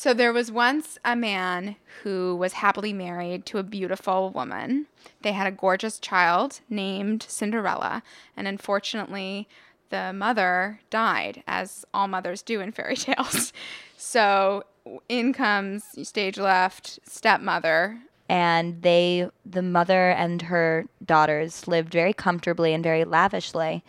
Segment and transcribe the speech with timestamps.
[0.00, 4.86] So there was once a man who was happily married to a beautiful woman.
[5.20, 8.02] They had a gorgeous child named Cinderella,
[8.34, 9.46] and unfortunately,
[9.90, 13.52] the mother died, as all mothers do in fairy tales.
[13.98, 14.62] So
[15.10, 17.98] in comes stage left stepmother.
[18.26, 23.84] And they, the mother and her daughters, lived very comfortably and very lavishly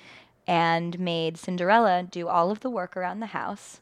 [0.45, 3.79] and made Cinderella do all of the work around the house.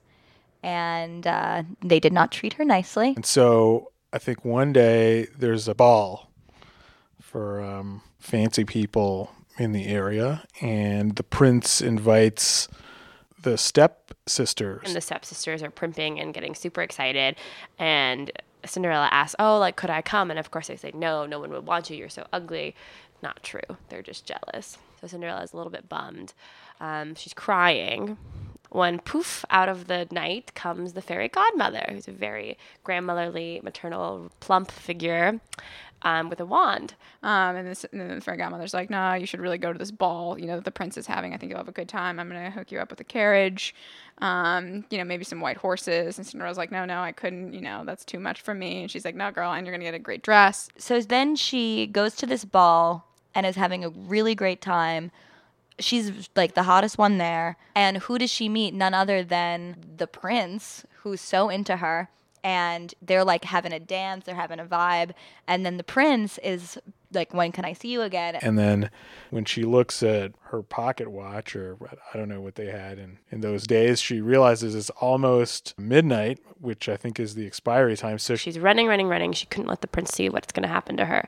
[0.61, 3.13] And uh, they did not treat her nicely.
[3.15, 6.31] And so I think one day there's a ball
[7.21, 12.67] for um, fancy people in the area, and the prince invites
[13.41, 14.81] the stepsisters.
[14.85, 17.35] And the stepsisters are primping and getting super excited.
[17.77, 18.31] And
[18.65, 20.29] Cinderella asks, Oh, like, could I come?
[20.29, 21.97] And of course, they say, No, no one would want you.
[21.97, 22.75] You're so ugly.
[23.21, 23.77] Not true.
[23.89, 24.77] They're just jealous.
[25.01, 26.33] So Cinderella is a little bit bummed.
[26.79, 28.17] Um, she's crying
[28.69, 34.31] when poof out of the night comes the fairy godmother who's a very grandmotherly maternal
[34.39, 35.39] plump figure
[36.01, 39.25] um, with a wand Um, and, this, and then the fairy godmother's like, nah, you
[39.25, 40.39] should really go to this ball.
[40.39, 41.33] You know that the prince is having.
[41.33, 42.19] I think you'll have a good time.
[42.19, 43.75] I'm gonna hook you up with a carriage.
[44.19, 47.53] Um, you know, maybe some white horses." And Cinderella's like, "No, no, I couldn't.
[47.53, 49.83] You know, that's too much for me." And she's like, "No, girl, and you're gonna
[49.83, 53.89] get a great dress." So then she goes to this ball and is having a
[53.89, 55.11] really great time.
[55.79, 57.57] She's like the hottest one there.
[57.75, 58.73] And who does she meet?
[58.73, 62.09] None other than the prince, who's so into her.
[62.43, 65.11] And they're like having a dance, they're having a vibe.
[65.47, 66.77] And then the prince is
[67.11, 68.35] like, When can I see you again?
[68.35, 68.89] And then
[69.29, 71.77] when she looks at her pocket watch, or
[72.13, 76.39] I don't know what they had in, in those days, she realizes it's almost midnight,
[76.59, 78.19] which I think is the expiry time.
[78.19, 79.31] So she's running, running, running.
[79.33, 81.27] She couldn't let the prince see what's going to happen to her,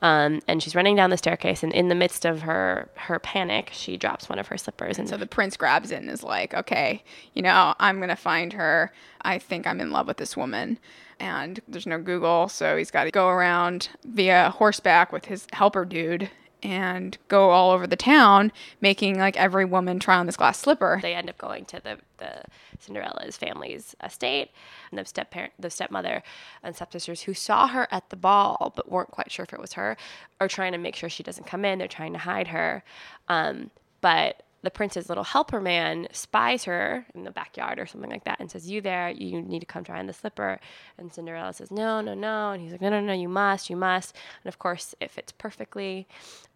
[0.00, 1.62] um, and she's running down the staircase.
[1.62, 4.98] And in the midst of her her panic, she drops one of her slippers.
[4.98, 7.02] And So the prince grabs it and is like, "Okay,
[7.34, 8.92] you know, I'm gonna find her.
[9.22, 10.78] I think I'm in love with this woman."
[11.22, 15.84] And there's no Google, so he's got to go around via horseback with his helper
[15.84, 16.28] dude
[16.64, 18.50] and go all over the town,
[18.80, 20.98] making like every woman try on this glass slipper.
[21.00, 22.42] they end up going to the, the
[22.80, 24.50] Cinderella's family's estate,
[24.90, 26.24] and the step parent, the stepmother,
[26.64, 29.74] and stepsisters who saw her at the ball but weren't quite sure if it was
[29.74, 29.96] her,
[30.40, 31.78] are trying to make sure she doesn't come in.
[31.78, 32.82] They're trying to hide her,
[33.28, 38.24] um, but the prince's little helper man spies her in the backyard or something like
[38.24, 39.10] that and says, "You there?
[39.10, 40.60] You need to come try on the slipper."
[40.98, 43.12] And Cinderella says, "No, no, no." And he's like, "No, no, no.
[43.12, 46.06] You must, you must." And of course, it fits perfectly.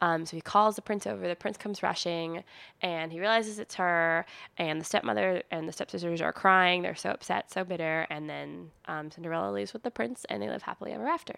[0.00, 1.26] Um, so he calls the prince over.
[1.26, 2.44] The prince comes rushing,
[2.80, 4.24] and he realizes it's her.
[4.58, 6.82] And the stepmother and the stepsisters are crying.
[6.82, 8.06] They're so upset, so bitter.
[8.10, 11.36] And then um, Cinderella leaves with the prince, and they live happily ever after.